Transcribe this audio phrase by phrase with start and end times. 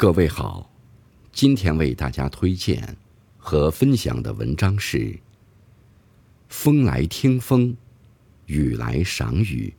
[0.00, 0.70] 各位好，
[1.32, 2.96] 今天为大家推荐
[3.36, 4.98] 和分享的文章是
[6.48, 7.76] 《风来听风，
[8.46, 9.74] 雨来赏雨》，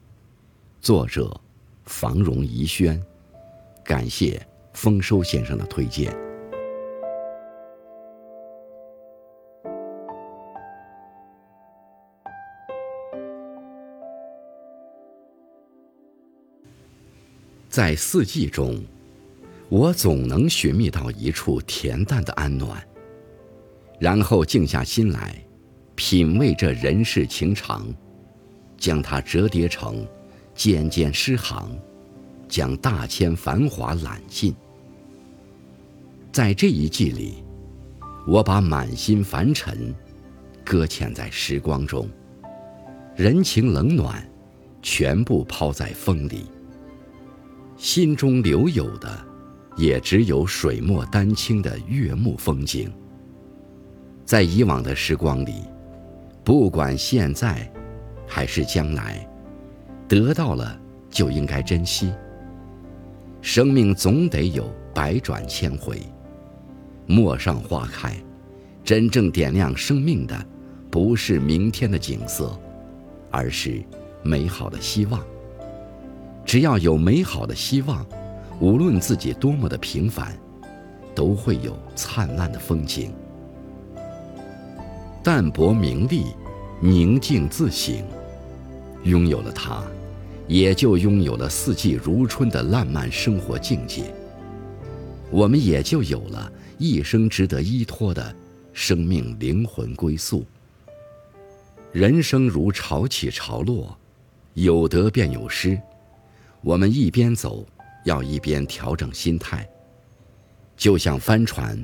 [0.86, 1.40] 作者
[1.86, 3.02] 房荣怡轩。
[3.82, 6.14] 感谢丰收先生的推荐。
[17.70, 18.84] 在四季中。
[19.70, 22.84] 我总能寻觅到一处恬淡的安暖，
[24.00, 25.36] 然后静下心来，
[25.94, 27.86] 品味这人世情长，
[28.77, 30.04] 将它折叠成
[30.55, 31.70] 渐渐诗行，
[32.48, 34.55] 将大千繁华揽尽。
[36.32, 37.44] 在这一季里，
[38.26, 39.94] 我把满心凡尘
[40.66, 42.10] 搁浅在时光中，
[43.16, 44.27] 人情冷暖
[44.82, 46.46] 全部抛在风里，
[47.77, 49.29] 心中留有的。
[49.80, 52.92] 也只有水墨丹青的悦目风景。
[54.26, 55.54] 在以往的时光里，
[56.44, 57.71] 不管现在
[58.27, 59.26] 还是将来，
[60.05, 60.77] 得到了
[61.10, 62.13] 就应该珍惜。
[63.41, 65.97] 生命总得有百转千回，
[67.08, 68.14] 陌上花开，
[68.84, 70.46] 真正点亮生命的，
[70.91, 72.52] 不是明天的景色，
[73.31, 73.81] 而是
[74.24, 75.24] 美好的希望。
[76.46, 78.06] 只要有美好的希望。
[78.59, 80.38] 无论自己多么的平凡，
[81.16, 83.13] 都会有灿烂的风景。
[85.24, 86.25] 淡泊名利，
[86.81, 88.03] 宁静自省，
[89.03, 89.81] 拥有了它，
[90.47, 94.13] 也就拥有了四季如春的烂漫生活境界。
[95.31, 98.35] 我们也就有了一生值得依托的
[98.74, 100.46] 生命灵魂归宿。
[101.91, 103.97] 人生如潮起潮落，
[104.53, 105.80] 有得便有失，
[106.62, 107.66] 我们一边走。
[108.06, 109.68] 要一边调整心态，
[110.75, 111.78] 就像帆船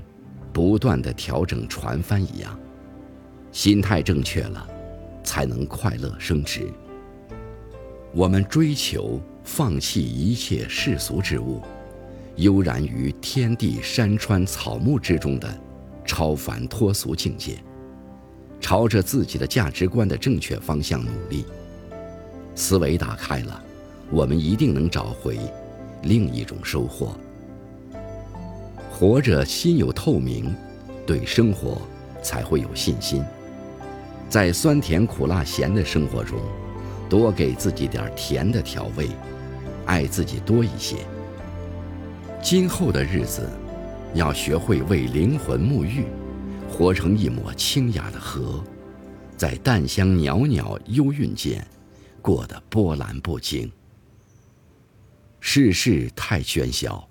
[0.54, 2.58] 不断的调整船帆一样，
[3.52, 4.68] 心态正确了，
[5.24, 6.72] 才能快乐升值。
[8.14, 11.62] 我们追求放弃一切世俗之物，
[12.38, 15.62] 悠然于天地山川草木之中的
[16.06, 17.62] 超凡脱俗境界，
[18.62, 21.46] 朝着自己的价值观的正确方向努力。
[22.56, 23.62] 思维打开了，
[24.10, 25.38] 我们一定能找回。
[26.06, 27.14] 另一种收获。
[28.90, 30.56] 活着心有透明，
[31.06, 31.82] 对生活
[32.24, 33.22] 才会有信心。
[34.30, 36.40] 在酸甜苦辣咸的生活中，
[37.10, 39.10] 多给自己点甜的调味，
[39.86, 40.96] 爱自己多一些。
[42.42, 43.50] 今后的日子，
[44.14, 46.06] 要学会为灵魂沐浴，
[46.70, 48.64] 活成一抹清雅的河，
[49.36, 51.66] 在淡香袅袅幽韵间，
[52.22, 53.70] 过得波澜不惊。
[55.48, 57.08] 世事太喧嚣，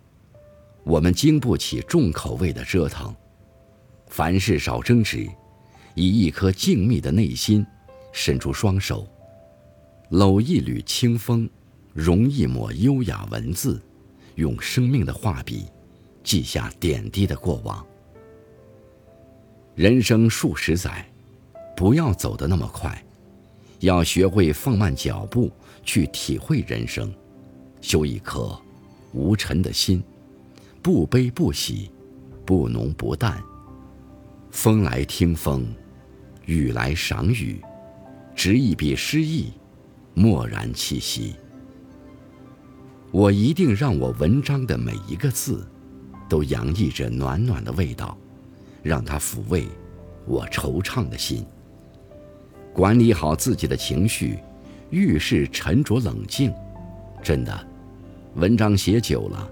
[0.82, 3.14] 我们经不起重口味的折腾。
[4.08, 5.26] 凡事少争执，
[5.94, 7.64] 以一颗静谧的内心，
[8.12, 9.06] 伸出双手，
[10.10, 11.48] 搂一缕清风，
[11.94, 13.80] 融一抹优雅文字，
[14.34, 15.66] 用生命的画笔，
[16.24, 17.86] 记下点滴的过往。
[19.76, 21.08] 人生数十载，
[21.76, 23.00] 不要走得那么快，
[23.78, 25.52] 要学会放慢脚步，
[25.84, 27.10] 去体会人生。
[27.84, 28.58] 修一颗
[29.12, 30.02] 无尘的心，
[30.80, 31.90] 不悲不喜，
[32.46, 33.38] 不浓不淡。
[34.50, 35.66] 风来听风，
[36.46, 37.60] 雨来赏雨，
[38.34, 39.52] 执一笔诗意，
[40.14, 41.34] 默然栖息。
[43.10, 45.68] 我一定让我文章的每一个字，
[46.26, 48.16] 都洋溢着暖暖的味道，
[48.82, 49.68] 让它抚慰
[50.24, 51.44] 我惆怅的心。
[52.72, 54.38] 管理好自己的情绪，
[54.88, 56.50] 遇事沉着冷静，
[57.22, 57.73] 真的。
[58.36, 59.48] 文章写久了，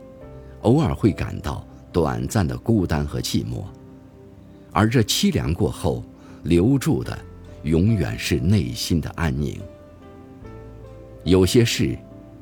[0.62, 3.62] 偶尔会感到短暂的孤单和寂寞，
[4.72, 6.02] 而这凄凉过后
[6.42, 7.16] 留住的，
[7.62, 9.60] 永远是内心的安宁。
[11.22, 11.96] 有些事，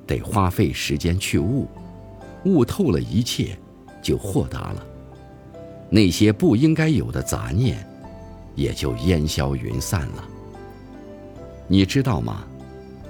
[0.07, 1.69] 得花费时间去悟，
[2.47, 3.55] 悟透了一切，
[4.01, 4.87] 就豁达了。
[5.91, 7.87] 那些不应该有的杂念，
[8.55, 10.27] 也就烟消云散了。
[11.69, 12.47] 你知道吗？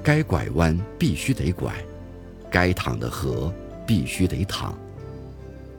[0.03, 1.73] 该拐弯必须得拐。
[2.51, 3.53] 该淌的河
[3.87, 4.77] 必须得淌。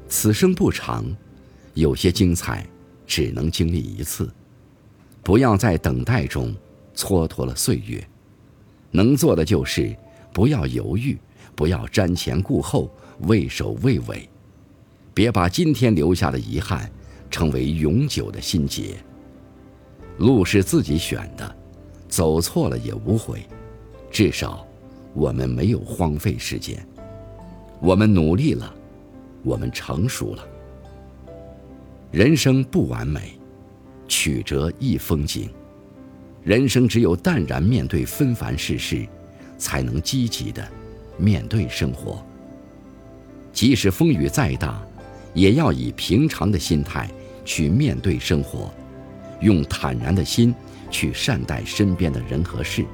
[0.08, 1.06] 此生不长，
[1.74, 2.66] 有些精彩
[3.06, 4.32] 只能经历一次。
[5.24, 6.56] 不要在等待中
[6.96, 8.06] 蹉跎了岁月。
[8.90, 9.96] 能做的就是
[10.34, 11.18] 不要犹豫，
[11.56, 14.28] 不要瞻前顾后、畏首畏尾。
[15.14, 16.92] 别把今天留下的遗憾
[17.30, 18.98] 成为永久的心结。
[20.18, 21.56] 路是自己选的，
[22.10, 23.46] 走错了也无悔，
[24.10, 24.68] 至少。
[25.14, 26.86] 我们没有荒废时间，
[27.80, 28.74] 我们努力了，
[29.44, 30.48] 我们成熟了。
[32.12, 33.34] 人生不完美，
[34.08, 35.50] 曲折亦风景。
[36.44, 39.08] 人生只有淡然面对纷繁世事，
[39.58, 40.68] 才能积极的
[41.18, 42.26] 面对生活。
[43.54, 44.82] 即使风雨再大，
[45.34, 47.10] 也要以平常的心态
[47.46, 48.74] 去面对生活，
[49.42, 50.56] 用坦然的心
[50.90, 52.86] 去善待身边的人和事。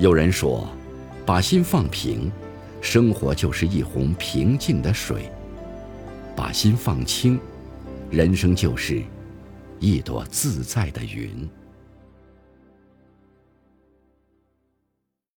[0.00, 0.66] 有人说，
[1.26, 2.32] 把心放平，
[2.80, 5.18] 生活就是一泓平静的水；
[6.34, 7.38] 把心放轻，
[8.10, 9.02] 人生就是
[9.78, 11.46] 一朵自在的云。